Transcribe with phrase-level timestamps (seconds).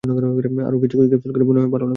[0.03, 1.89] আর কিছু ক্যাপসুল খেলে মনে হয় ভালো লাগবে।